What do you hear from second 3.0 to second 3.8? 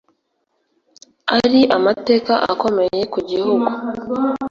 ku gihugu